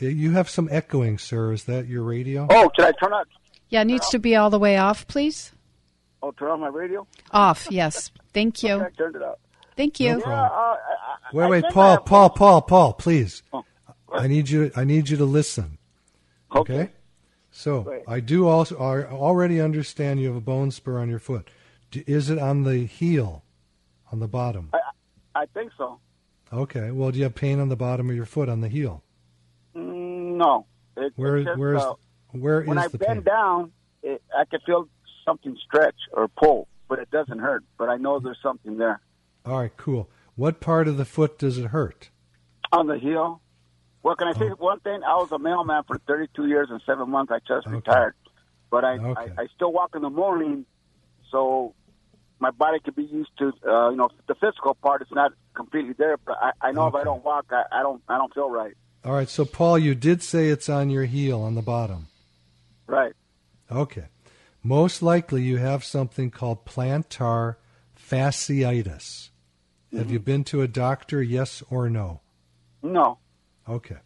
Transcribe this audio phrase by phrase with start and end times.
[0.00, 1.52] you have some echoing, sir.
[1.52, 2.46] Is that your radio?
[2.50, 3.24] Oh, can I turn on?
[3.68, 5.52] Yeah, it needs to be all the way off, please.
[6.22, 7.06] Oh, turn on my radio.
[7.30, 8.10] Off, yes.
[8.32, 8.74] Thank you.
[8.74, 9.40] Okay, I turned it up.
[9.76, 10.20] Thank you.
[10.20, 10.30] problem.
[10.30, 10.76] Yeah, uh, I, I,
[11.32, 13.42] Wait, wait, I Paul, have- Paul, Paul, Paul, please.
[13.52, 13.64] Oh,
[14.12, 14.70] I need you.
[14.76, 15.78] I need you to listen.
[16.54, 16.74] Okay.
[16.74, 16.90] Okay.
[17.50, 18.02] So Right.
[18.08, 21.48] I do also I already understand you have a bone spur on your foot.
[21.90, 23.44] D- Is it on the heel,
[24.10, 24.70] on the bottom?
[24.72, 24.80] I,
[25.42, 26.00] I think so.
[26.52, 26.90] Okay.
[26.90, 29.02] Well, do you have pain on the bottom of your foot on the heel?
[29.76, 30.66] Mm, no.
[30.96, 31.94] It, Where just, where's uh,
[32.32, 33.34] where is when I the bend pain?
[33.34, 34.88] down, it, I can feel
[35.24, 37.64] something stretch or pull, but it doesn't hurt.
[37.78, 39.00] But I know there's something there
[39.46, 40.08] All right, cool.
[40.36, 42.10] What part of the foot does it hurt?
[42.72, 43.40] on the heel.
[44.04, 45.00] Well, can I say one thing?
[45.02, 47.32] I was a mailman for 32 years and seven months.
[47.32, 47.76] I just Okay.
[47.76, 48.14] retired,
[48.70, 49.32] but I, Okay.
[49.36, 50.66] I I still walk in the morning,
[51.30, 51.74] so
[52.38, 55.94] my body can be used to uh, you know the physical part is not completely
[55.94, 56.18] there.
[56.18, 58.74] But I, I know if I don't walk, I, I don't I don't feel right.
[59.06, 62.08] All right, so Paul, you did say it's on your heel on the bottom.
[62.86, 63.14] Right.
[63.72, 64.06] Okay.
[64.62, 67.56] Most likely you have something called plantar
[67.98, 69.30] fasciitis.
[69.92, 72.20] Have you been to a doctor, yes or no?
[72.82, 73.18] No,
[73.68, 73.98] Okay.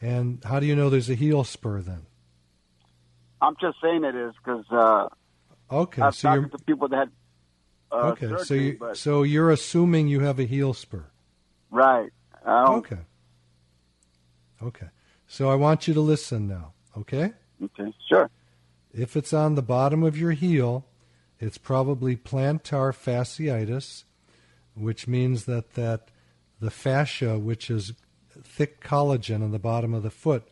[0.00, 2.06] And how do you know there's a heel spur then?
[3.40, 5.08] I'm just saying it is because uh,
[5.70, 7.08] Okay, I've so you're to people that
[7.90, 8.32] uh, okay.
[8.44, 11.06] So you but, so you're assuming you have a heel spur.
[11.70, 12.10] right.
[12.46, 12.98] Okay.
[14.62, 14.86] Okay.
[15.26, 16.74] So I want you to listen now.
[16.96, 17.32] Okay.
[17.62, 17.92] okay.
[18.08, 18.30] Sure.
[18.92, 20.86] If it's on the bottom of your heel,
[21.40, 24.04] it's probably plantar fasciitis,
[24.74, 26.10] which means that, that
[26.60, 27.94] the fascia, which is
[28.44, 30.48] thick collagen on the bottom of the foot,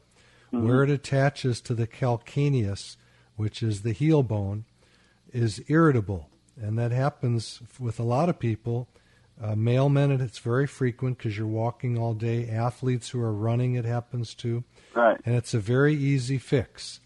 [0.51, 2.97] where it attaches to the calcaneus,
[3.37, 4.65] which is the heel bone,
[5.33, 6.29] is irritable.
[6.61, 8.89] And that happens with a lot of people.
[9.43, 12.49] Uh, mail men, it's very frequent because you're walking all day.
[12.49, 14.63] Athletes who are running, it happens too.
[14.95, 15.19] Right.
[15.25, 17.01] And it's a very easy fix.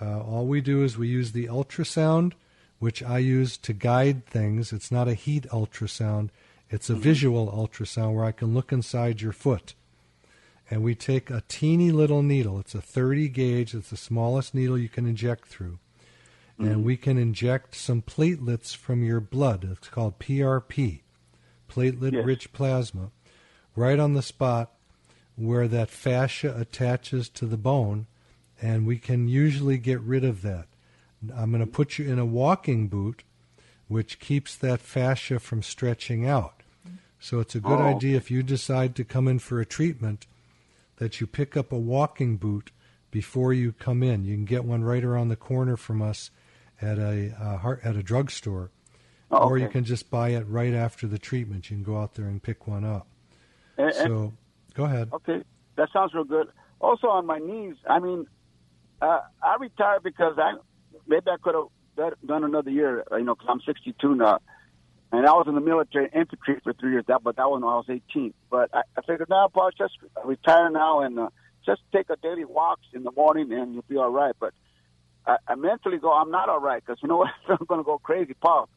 [0.00, 2.32] Uh, all we do is we use the ultrasound,
[2.80, 4.72] which I use to guide things.
[4.72, 6.30] It's not a heat ultrasound,
[6.70, 9.74] it's a visual ultrasound where I can look inside your foot.
[10.70, 12.60] And we take a teeny little needle.
[12.60, 15.78] It's a 30 gauge, it's the smallest needle you can inject through.
[16.58, 16.82] And mm-hmm.
[16.84, 19.68] we can inject some platelets from your blood.
[19.70, 21.00] It's called PRP,
[21.68, 23.10] platelet rich plasma,
[23.74, 24.70] right on the spot
[25.36, 28.06] where that fascia attaches to the bone,
[28.60, 30.66] and we can usually get rid of that.
[31.34, 33.24] I'm going to put you in a walking boot,
[33.88, 36.62] which keeps that fascia from stretching out.
[37.18, 37.96] So it's a good Oh.
[37.96, 40.26] idea if you decide to come in for a treatment
[41.00, 42.70] that you pick up a walking boot
[43.10, 44.22] before you come in.
[44.24, 46.30] You can get one right around the corner from us
[46.80, 48.70] at a uh, heart, at a drugstore,
[49.32, 51.70] Oh, or you can just buy it right after the treatment.
[51.70, 53.06] You can go out there and pick one up.
[53.78, 54.32] And- and- So
[54.74, 55.08] go ahead.
[55.12, 55.42] Okay,
[55.76, 56.48] that sounds real good.
[56.80, 58.26] Also on my knees, I mean,
[59.00, 60.54] uh, I retired because I
[61.06, 63.04] maybe I could have done- another year.
[63.12, 64.40] You know, because I'm 62 now,
[65.12, 67.04] and I was in the military infantry for three years.
[67.08, 68.32] That, but that was when I was 18.
[68.50, 71.28] But I, I figured now, I'll just retire now and uh,
[71.66, 74.34] just take a daily walks in the morning and you'll be all right.
[74.38, 74.54] But
[75.26, 77.30] I, I mentally go, I'm not all right because you know what?
[77.48, 78.68] I'm going to go crazy, Paul.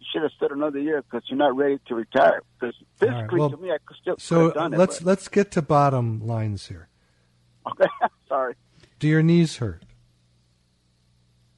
[0.00, 2.42] You should have stood another year because you're not ready to retire.
[2.58, 4.78] Because physically, right, well, to me, I could still So could have done it.
[4.78, 5.06] let's it.
[5.06, 6.88] let's get to bottom lines here.
[7.66, 7.88] Okay,
[8.28, 8.54] sorry.
[8.98, 9.84] Do your knees hurt?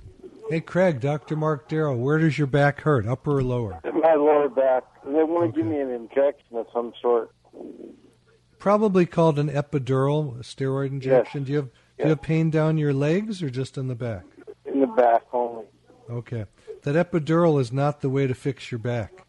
[0.49, 1.37] Hey, Craig, Dr.
[1.37, 3.81] Mark Darrow, where does your back hurt, upper or lower?
[3.85, 4.83] My lower back.
[5.05, 7.31] They want to give me an injection of some sort.
[8.59, 11.45] Probably called an epidural, a steroid injection.
[11.45, 14.25] Do you have do you have pain down your legs or just in the back?
[14.65, 15.67] In the back only.
[16.11, 16.47] Okay,
[16.83, 19.27] that epidural is not the way to fix your back.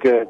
[0.00, 0.28] Good.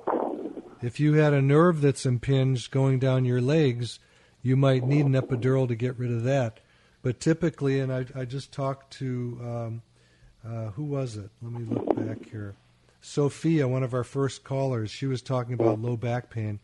[0.82, 3.98] If you had a nerve that's impinged going down your legs,
[4.42, 6.60] you might need an epidural to get rid of that.
[7.02, 9.82] But typically, and I, I just talked to, um,
[10.46, 11.30] uh, who was it?
[11.42, 12.54] Let me look back here.
[13.02, 16.60] Sophia, one of our first callers, she was talking about low back pain.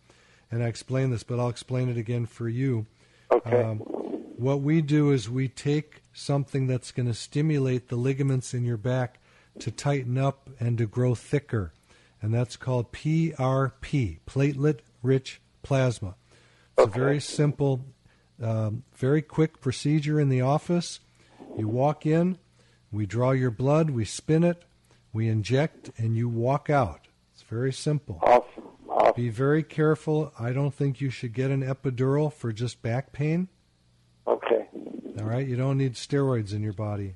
[0.50, 2.86] And I explained this, but I'll explain it again for you.
[3.30, 3.62] Okay.
[3.62, 8.64] Um, what we do is we take something that's going to stimulate the ligaments in
[8.64, 9.18] your back
[9.58, 11.72] to tighten up and to grow thicker.
[12.26, 16.16] And that's called PRP, platelet rich plasma.
[16.76, 17.84] It's a very simple,
[18.42, 20.98] um, very quick procedure in the office.
[21.56, 22.38] You walk in,
[22.90, 24.64] we draw your blood, we spin it,
[25.12, 27.06] we inject, and you walk out.
[27.32, 28.18] It's very simple.
[28.22, 28.64] awesome.
[28.88, 29.12] Awesome.
[29.14, 30.32] Be very careful.
[30.36, 33.46] I don't think you should get an epidural for just back pain.
[34.26, 34.66] Okay.
[35.20, 37.14] All right, you don't need steroids in your body.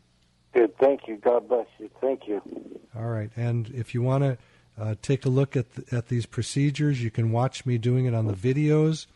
[0.55, 0.79] Good.
[0.79, 1.17] Thank you.
[1.17, 1.91] God bless you.
[2.01, 2.41] Thank you.
[2.95, 4.39] All right, and if you want to
[4.79, 8.15] uh, take a look at th- at these procedures, you can watch me doing it
[8.15, 9.07] on the videos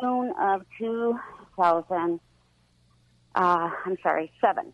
[0.00, 2.20] June of 2000,
[3.34, 4.72] uh, I'm sorry, 7.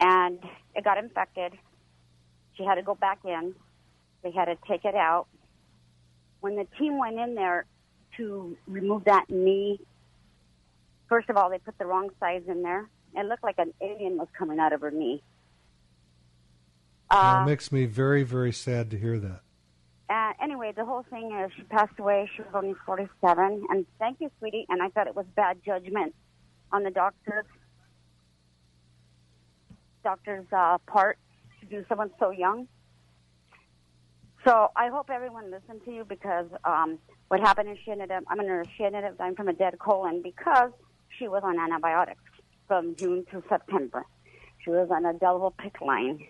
[0.00, 0.42] And
[0.74, 1.52] it got infected.
[2.54, 3.54] She had to go back in.
[4.22, 5.26] They had to take it out.
[6.40, 7.66] When the team went in there
[8.16, 9.78] to remove that knee,
[11.08, 12.88] first of all, they put the wrong size in there.
[13.14, 15.22] It looked like an alien was coming out of her knee.
[17.10, 19.42] Uh, it makes me very, very sad to hear that.
[20.08, 22.30] uh, anyway, the whole thing is she passed away.
[22.34, 23.66] She was only 47.
[23.68, 24.66] And thank you, sweetie.
[24.68, 26.14] And I thought it was bad judgment
[26.70, 27.44] on the doctor's
[30.02, 31.18] doctor's uh, part
[31.60, 32.66] to do someone so young.
[34.44, 38.24] So I hope everyone listened to you because um, what happened is she ended up,
[38.26, 40.72] I'm a nurse, she ended up dying from a dead colon because
[41.16, 42.20] she was on antibiotics
[42.68, 44.04] from June to September.
[44.64, 46.20] She was on a double PICC line.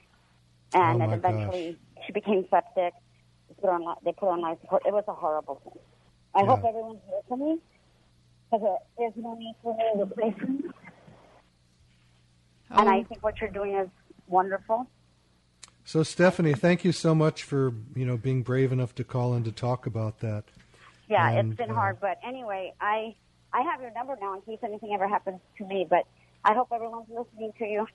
[0.75, 2.95] And Oh, then my eventually she became septic.
[3.49, 4.83] They put on, they put on life support.
[4.87, 5.83] It was a horrible thing.
[6.35, 6.47] I Yeah.
[6.47, 7.61] hope everyone's listening
[8.51, 10.67] because there's no need for any replacement.
[12.77, 13.07] And I Oh.
[13.09, 13.89] think what you're doing is
[14.29, 14.87] wonderful.
[15.85, 19.45] So Stephanie, thank you so much for you know being brave enough to call in
[19.45, 20.45] to talk about that.
[21.09, 23.15] Yeah, And, it's been uh, hard, but anyway, I
[23.53, 25.87] I have your number now in case anything ever happens to me.
[25.89, 26.05] But
[26.45, 27.87] I hope everyone's listening to you.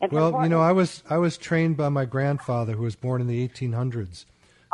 [0.00, 3.20] It's Well, you know, I was I was trained by my grandfather, who was born
[3.20, 4.26] in the 1800s,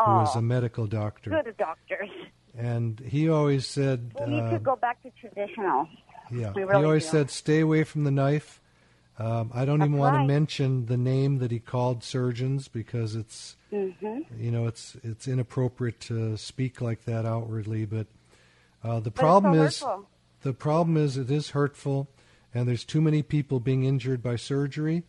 [0.05, 0.39] who was Oh.
[0.39, 2.09] a medical doctor, good doctors.
[2.57, 5.89] and he always said, We need uh, to go back to traditional.
[6.31, 7.11] yeah, we he always do.
[7.11, 8.61] said, stay away from the knife.
[9.19, 13.15] Um, I don't even That's want to mention the name that he called surgeons because
[13.15, 17.85] it's hmm you know it's it's inappropriate to speak like that outwardly.
[17.85, 18.07] But
[18.83, 20.09] uh, the But problem so is hurtful.
[20.43, 22.09] the problem is it is hurtful,
[22.55, 25.05] and there's too many people being injured by surgery.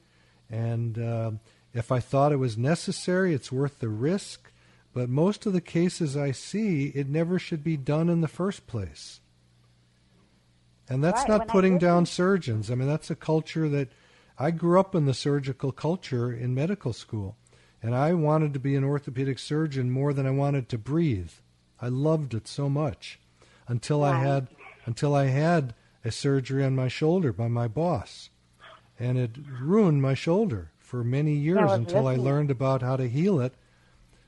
[0.50, 1.31] And uh,
[1.74, 4.51] if I thought it was necessary, it's worth the risk.
[4.93, 8.67] But most of the cases I see, it never should be done in the first
[8.67, 9.21] place.
[10.89, 12.69] And that's Right, not when putting down surgeons.
[12.69, 13.89] I mean, that's a culture that
[14.38, 17.38] I grew up in the surgical culture in medical school.
[17.81, 21.31] And I wanted to be an orthopedic surgeon more than I wanted to breathe.
[21.79, 23.19] I loved it so much
[23.67, 24.50] until I had
[24.86, 28.29] until I had a surgery on my shoulder by my boss.
[29.00, 33.08] And it ruined my shoulder for many years was until I learned about how to
[33.08, 33.53] heal it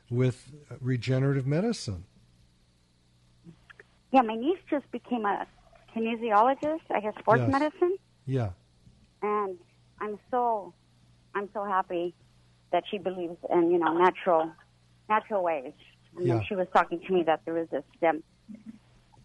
[0.10, 2.06] with regenerative medicine.
[4.12, 5.46] Yeah, my niece just became a
[5.96, 6.82] kinesiologist.
[6.92, 7.52] I guess sports Yes.
[7.52, 8.52] medicine, Yeah.
[9.22, 9.58] and
[10.00, 10.74] I'm so
[11.36, 12.14] I'm so happy
[12.72, 14.52] that she believes in you know natural
[15.10, 15.74] natural ways.
[16.16, 16.44] And then Yeah.
[16.48, 18.24] she was talking to me that there is a stem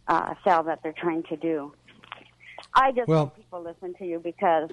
[0.08, 1.72] uh, cell that they're trying to do.
[2.74, 4.70] I just Well- hope people listen to you because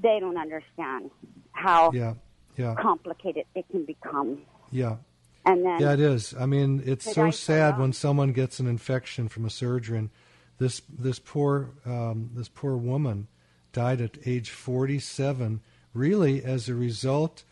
[0.00, 1.10] they don't understand
[1.52, 2.14] how Yeah.
[2.56, 2.74] Yeah.
[2.74, 4.42] complicated it can become.
[4.70, 4.96] Yeah.
[5.44, 6.34] And then Yeah, it is.
[6.34, 9.98] I mean, it's so so sad when someone gets an infection from a surgery.
[9.98, 10.10] And
[10.58, 13.28] this this poor um, this poor woman
[13.72, 15.60] died at age 47,
[15.94, 17.44] really as a result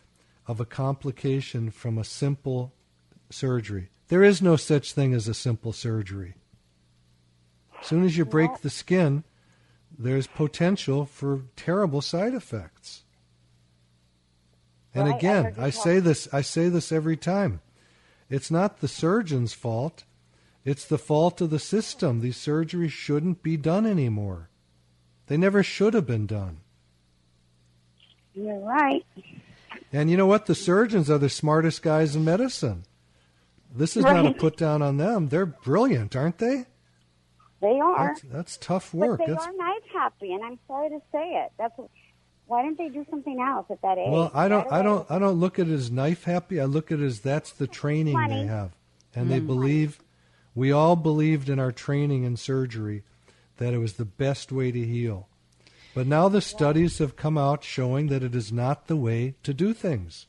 [0.47, 2.73] of a complication from a simple
[3.29, 3.89] surgery.
[4.07, 6.35] There is no such thing as a simple surgery.
[7.79, 9.23] As soon as you break the skin,
[9.97, 13.03] there's potential for terrible side effects.
[14.93, 17.61] And Right, again, you I say this I say this every time.
[18.29, 20.03] It's not the surgeon's fault.
[20.63, 22.21] It's the fault of the system.
[22.21, 24.49] These surgeries shouldn't be done anymore.
[25.27, 26.61] They never should have been done.
[28.33, 29.05] you're right.
[29.93, 30.45] And you know what?
[30.45, 32.83] The surgeons are the smartest guys in medicine.
[33.73, 35.27] This is not a put down on them.
[35.29, 36.65] They're brilliant, aren't they?
[37.65, 38.07] They are.
[38.07, 39.17] That's, that's tough work.
[39.17, 41.51] But they That's are knife happy, and I'm sorry to say it.
[41.57, 41.73] That's
[42.45, 44.11] why didn't they do something else at that age?
[44.11, 46.61] Well, I don't, I don't, I don't look at it as knife happy.
[46.61, 48.41] I look at it as that's the training Money.
[48.41, 48.71] they have,
[49.15, 49.99] and they believe.
[50.53, 53.03] We all believed in our training in surgery
[53.57, 55.27] that it was the best way to heal,
[55.95, 59.55] but now the studies have come out showing that it is not the way to
[59.55, 60.27] do things.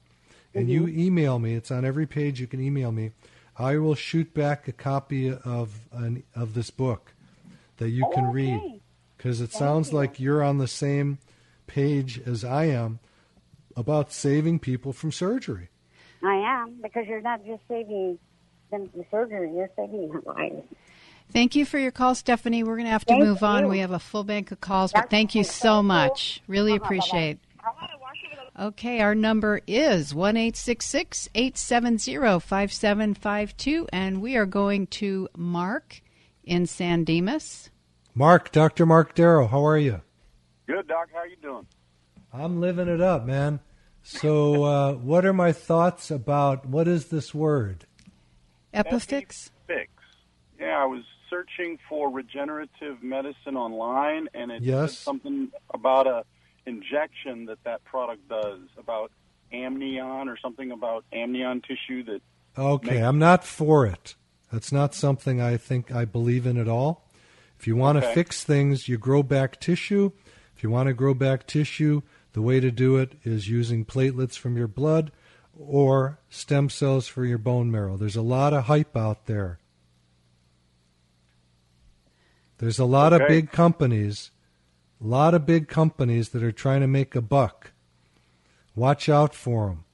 [0.54, 1.00] and you mm-hmm.
[1.00, 3.12] email me, it's on every page you can email me,
[3.56, 7.14] I will shoot back a copy of an, of this book
[7.78, 8.80] that you can oh, read.
[9.16, 11.18] Because it sounds like you're on the same
[11.68, 12.98] page as I am
[13.76, 15.68] about saving people from surgery.
[16.22, 18.18] I am because you're not just saving
[18.70, 20.62] them from surgery; you're saving their lives.
[21.32, 22.62] Thank you for your call, Stephanie.
[22.62, 23.68] We're going to have to Thank move on.
[23.68, 25.88] We have a full bank of calls, but thank you so Thank you.
[25.88, 26.42] much.
[26.46, 27.38] Really appreciate.
[28.58, 33.88] Okay, our number is one eight six six eight seven zero five seven five two,
[33.92, 36.02] and we are going to Mark
[36.44, 37.70] in San Dimas.
[38.14, 38.84] Mark, Dr.
[38.84, 40.02] Mark Darrow, how are you?
[40.66, 41.08] Good, Doc.
[41.12, 41.66] How are you doing?
[42.32, 43.60] I'm living it up, man.
[44.02, 47.86] So, uh, what are my thoughts about what is this word?
[48.74, 49.50] EpiFix.
[49.66, 49.90] Fix.
[50.58, 54.92] Yeah, I was searching for regenerative medicine online, and it Yes.
[54.98, 56.24] said something about a
[56.66, 59.10] injection that that product does about
[59.52, 62.22] amnion or something about amnion tissue that
[62.56, 64.14] Okay, Make- I'm not for it.
[64.52, 67.08] That's not something I think I believe in at all.
[67.58, 68.14] If you want to Okay.
[68.14, 70.12] fix things, you grow back tissue.
[70.54, 74.38] If you want to grow back tissue, the way to do it is using platelets
[74.38, 75.12] from your blood
[75.58, 77.96] or stem cells for your bone marrow.
[77.96, 79.58] There's a lot of hype out there.
[82.58, 84.30] There's a lot of big companies,
[85.02, 87.72] a lot of big companies that are trying to make a buck.
[88.74, 89.84] Watch out for them.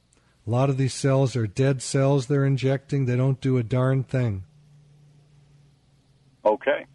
[0.47, 3.05] A lot of these cells are dead cells they're injecting.
[3.05, 4.45] They don't do a darn thing.
[6.45, 6.85] okay.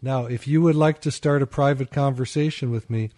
[0.00, 3.10] Now, if you would like to start a private conversation with me,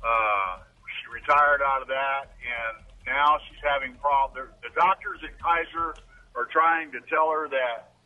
[0.04, 4.52] Uh, she retired out of that, and now she's having problems.
[4.62, 5.96] The doctors at Kaiser
[6.36, 7.96] are trying to tell her that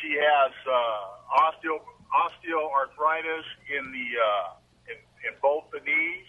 [0.00, 1.80] she has uh, osteo
[2.12, 6.28] osteoarthritis in the uh, in, in both the knees,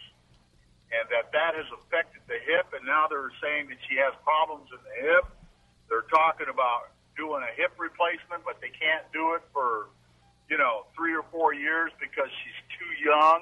[0.93, 2.69] and that that has affected the hip.
[2.73, 5.25] And now they're saying that she has problems in the hip.
[5.89, 9.89] They're talking about doing a hip replacement, but they can't do it for
[10.49, 13.41] you know three or four years because she's too young,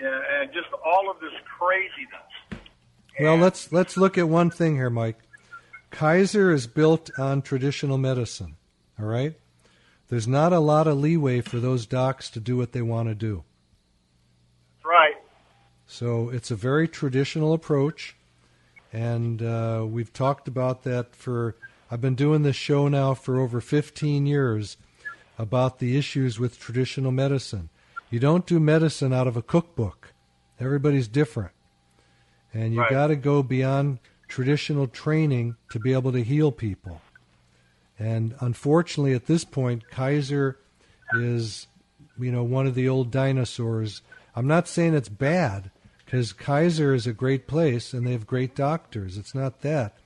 [0.00, 2.62] and, and just all of this craziness.
[3.20, 5.18] Well, let's let's look at one thing here, Mike.
[5.90, 8.56] Kaiser is built on traditional medicine.
[8.98, 9.34] All right?
[10.08, 13.14] There's not a lot of leeway for those docs to do what they want to
[13.14, 13.44] do.
[15.94, 18.16] So it's a very traditional approach,
[18.92, 21.54] and uh, we've talked about that for.
[21.88, 24.76] I've been doing this show now for over 15 years
[25.38, 27.68] about the issues with traditional medicine.
[28.10, 30.12] You don't do medicine out of a cookbook.
[30.58, 31.52] Everybody's different,
[32.52, 32.90] and you Right.
[32.90, 37.02] got to go beyond traditional training to be able to heal people.
[38.00, 40.58] And unfortunately, at this point, Kaiser
[41.12, 41.68] is,
[42.18, 44.02] you know, one of the old dinosaurs.
[44.34, 45.70] I'm not saying it's bad,
[46.04, 49.16] because Kaiser is a great place and they have great doctors.
[49.16, 49.96] It's not that.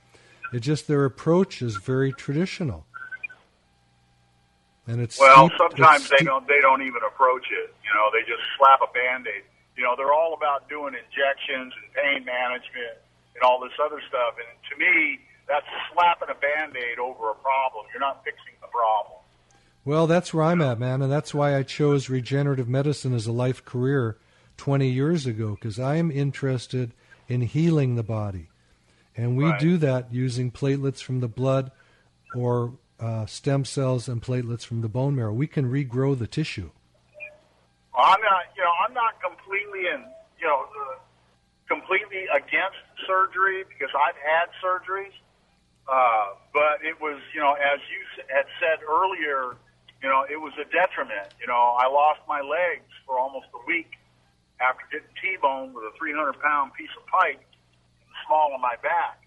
[0.53, 2.85] It's just their approach is very traditional.
[4.87, 6.47] And it's Well, steep- sometimes it's they don't.
[6.47, 7.73] They don't even approach it.
[7.83, 9.43] You know, they just slap a band-aid.
[9.77, 12.97] You know, they're all about doing injections and pain management
[13.35, 14.33] and all this other stuff.
[14.37, 17.85] And to me, that's slapping a band-aid over a problem.
[17.93, 19.19] You're not fixing the problem.
[19.85, 23.31] Well, that's where I'm at, man, and that's why I chose regenerative medicine as a
[23.31, 24.17] life career
[24.59, 26.91] 20 years ago because I am interested
[27.29, 28.49] in healing the body.
[29.15, 29.59] And we Right.
[29.59, 31.71] do that using platelets from the blood
[32.35, 35.31] or uh, stem cells and platelets from the bone marrow.
[35.33, 36.71] We can regrow the tissue.
[37.95, 38.43] I'm not.
[38.55, 40.03] You know, I'm not completely in.
[40.39, 40.99] You know, uh,
[41.67, 45.15] completely against surgery because I've had surgeries.
[45.87, 49.55] Uh, but it was, you know, as you had said earlier,
[50.03, 51.33] you know, it was a detriment.
[51.39, 53.98] You know, I lost my legs for almost a week
[54.61, 59.23] after getting T-boned with a 300-pound piece of pipe in the small of my back.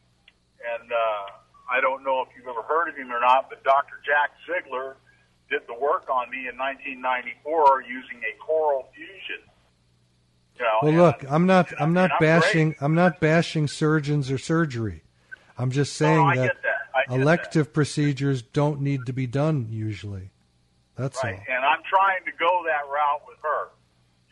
[0.60, 1.24] And uh,
[1.72, 3.96] I don't know if you've ever heard of him or not, but Dr.
[4.04, 4.96] Jack Ziegler
[5.50, 9.42] did the work on me in 1994 using a coral fusion.
[10.58, 14.38] You know, Well, look, I'm not I'm not I'm bashing I'm not bashing surgeons or
[14.38, 15.02] surgery.
[15.58, 17.12] I'm just saying No, that that.
[17.14, 20.30] Elective procedures don't need to be done usually.
[20.94, 21.44] That's Right, all.
[21.48, 23.68] and I'm trying to go that route with her.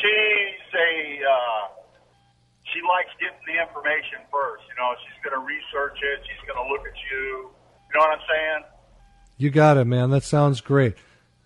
[0.00, 1.68] she's a, uh,
[2.72, 4.64] she likes getting the information first.
[4.68, 6.20] You know, she's going to research it.
[6.24, 7.50] She's going to look at you.
[7.50, 8.64] You know what I'm saying?
[9.36, 10.10] You got it, man.
[10.10, 10.94] That sounds great.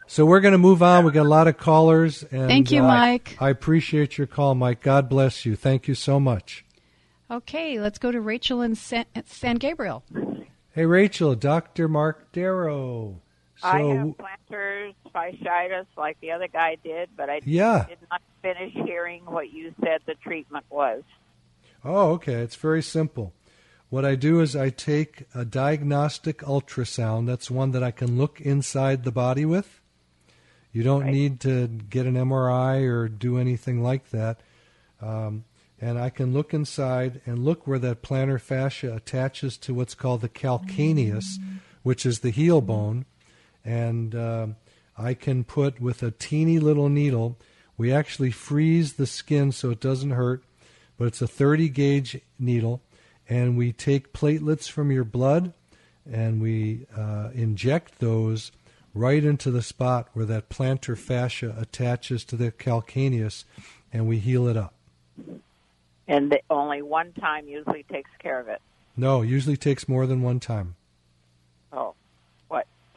[0.06, 1.04] So we're going to move on.
[1.06, 2.22] We got a lot of callers.
[2.24, 3.36] And, Thank you, uh, Mike.
[3.40, 4.82] I appreciate your call, Mike.
[4.82, 5.56] God bless you.
[5.56, 6.64] Thank you so much.
[7.30, 10.04] Okay, let's go to Rachel in San, San Gabriel.
[10.74, 11.88] Hey, Rachel, Dr.
[11.88, 13.21] Mark Darrow.
[13.62, 14.08] So, I have
[14.50, 17.86] plantar fasciitis like the other guy did, but I Yeah.
[17.88, 21.02] did not finish hearing what you said the treatment was.
[21.84, 22.34] oh, okay.
[22.34, 23.32] It's very simple.
[23.88, 27.26] What I do is I take a diagnostic ultrasound.
[27.26, 29.80] That's one that I can look inside the body with.
[30.72, 34.40] You don't need to get an MRI or do anything like that.
[35.00, 35.44] Um,
[35.80, 40.20] and I can look inside and look where that plantar fascia attaches to what's called
[40.22, 41.26] the calcaneus,
[41.82, 43.04] which is the heel bone.
[43.64, 44.56] And um
[44.96, 47.38] I can put with a teeny little needle,
[47.76, 50.44] we actually freeze the skin so it doesn't hurt,
[50.98, 52.82] but it's a 30 gauge needle.
[53.28, 55.54] And we take platelets from your blood
[56.10, 58.52] and we uh, inject those
[58.94, 63.44] right into the spot where that plantar fascia attaches to the calcaneus
[63.92, 64.74] and we heal it up.
[66.08, 68.60] And the, only one time usually takes care of it.
[68.96, 70.74] No, usually takes more than one time.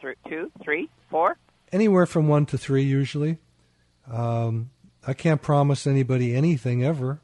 [0.06, 1.36] Th- two, three, four?
[1.72, 3.38] Anywhere from one to three, usually.
[4.10, 4.70] Um,
[5.04, 7.20] I can't promise anybody anything ever.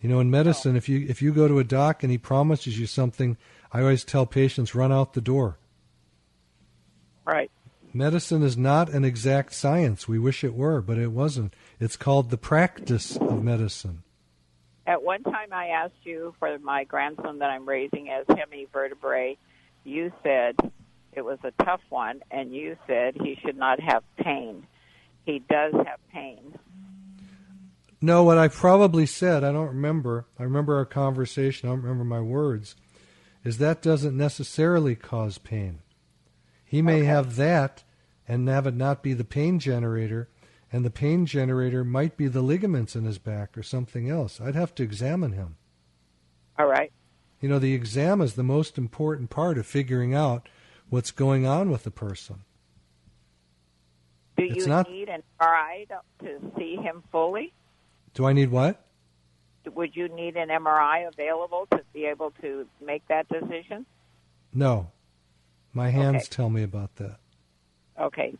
[0.00, 2.78] You know, in medicine, if you if you go to a doc and he promises
[2.78, 3.36] you something,
[3.72, 5.58] I always tell patients run out the door.
[7.24, 7.50] Right.
[7.92, 10.08] Medicine is not an exact science.
[10.08, 11.54] We wish it were, but it wasn't.
[11.78, 14.02] It's called the practice of medicine.
[14.86, 19.38] At one time, I asked you for my grandson that I'm raising as hemivertebrae.
[19.84, 20.56] You said
[21.12, 24.66] it was a tough one, and you said he should not have pain.
[25.24, 26.58] He does have pain.
[28.00, 30.26] No, what I probably said, I don't remember.
[30.38, 32.74] I remember our conversation, I don't remember my words,
[33.44, 35.80] is that doesn't necessarily cause pain.
[36.64, 37.84] He may have that
[38.26, 40.28] and have it not be the pain generator,
[40.72, 44.40] and the pain generator might be the ligaments in his back or something else.
[44.40, 45.56] I'd have to examine him.
[46.58, 46.92] All right.
[47.40, 50.48] You know, the exam is the most important part of figuring out
[50.92, 52.40] what's going on with the person.
[54.36, 55.86] Do It's you not- need an MRI
[56.20, 57.54] to, see him fully?
[58.12, 58.84] Do I need what?
[59.64, 63.86] Would you need an MRI available to be able to make that decision?
[64.52, 64.90] No.
[65.72, 66.26] My hands Okay.
[66.30, 67.18] tell me about that.
[67.98, 68.34] Okay.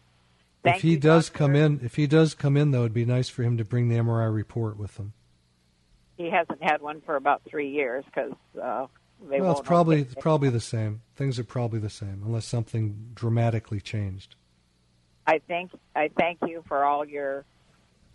[0.62, 1.38] Thank if he you, does doctor.
[1.38, 3.88] come in, if he does come in, though, it'd be nice for him to bring
[3.88, 5.14] the MRI report with him.
[6.18, 8.86] He hasn't had one for about three years because uh,
[9.28, 9.58] they well, won't.
[9.58, 11.02] it's probably it's probably the same.
[11.16, 14.36] Things are probably the same, unless something dramatically changed.
[15.26, 17.44] I thank I thank you for all your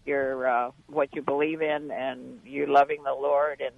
[0.05, 3.75] your uh, what you believe in and you loving the Lord and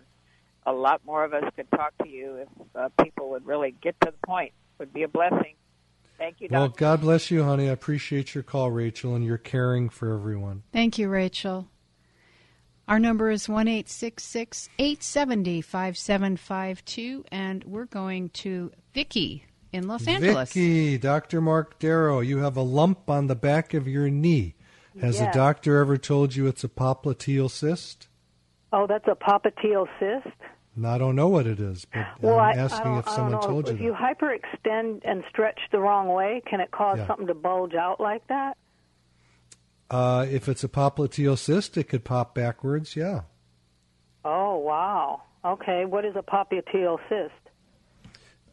[0.65, 3.96] a lot more of us could talk to you if uh, people would really get
[4.02, 4.50] to the point.
[4.50, 5.56] It Would be a blessing.
[6.18, 6.80] Thank you, Well, Doctor.
[6.80, 7.70] God bless you, honey.
[7.70, 10.63] I appreciate your call, Rachel, and your caring for everyone.
[10.74, 11.70] Thank you, Rachel.
[12.89, 17.86] Our number is one eight six six eight seventy five seven five two, and we're
[17.86, 20.52] going to Vicky in Los Angeles.
[20.52, 21.39] Vicky, Dr.
[21.39, 24.56] Mark Darrow, you have a lump on the back of your knee.
[24.99, 25.34] Has Yes.
[25.36, 28.08] a doctor ever told you it's a popliteal cyst?
[28.73, 30.36] Oh, that's a popliteal cyst.
[30.84, 33.41] I don't know what it is, but Well, I'm asking I don't, if someone don't
[33.41, 33.47] know.
[33.47, 33.84] told you if that.
[33.84, 37.06] you hyperextend and stretch the wrong way, can it cause Yeah.
[37.08, 38.58] something to bulge out like that?
[39.89, 42.95] Uh, if it's a popliteal cyst, it could pop backwards.
[42.95, 43.21] Yeah.
[44.23, 45.21] Oh, wow.
[45.43, 47.34] Okay, what is a popliteal cyst?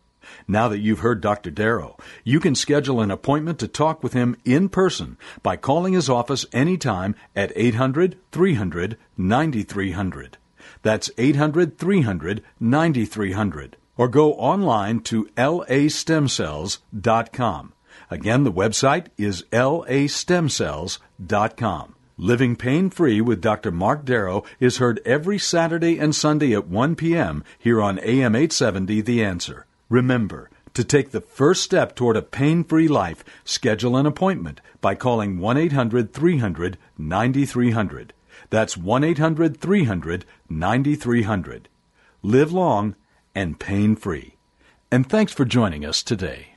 [0.47, 1.51] Now that you've heard Dr.
[1.51, 6.09] Darrow, you can schedule an appointment to talk with him in person by calling his
[6.09, 10.37] office anytime at 800 300 9300.
[10.83, 13.75] That's 800 300 9300.
[13.97, 17.73] Or go online to lastemcells.com.
[18.09, 21.93] Again, the website is lastemcells.com.
[22.19, 23.71] Living Pain Free with Dr.
[23.71, 27.43] Mark Darrow is heard every Saturday and Sunday at 1 p.m.
[27.59, 29.67] here on AM 870 The Answer.
[29.87, 34.95] Remember, to take the first step toward a pain free life, schedule an appointment by
[34.95, 38.13] calling 1 800 300 9300.
[38.49, 41.69] That's 1 800 300 9300.
[42.23, 42.95] Live long
[43.35, 44.35] and pain free.
[44.91, 46.56] And thanks for joining us today.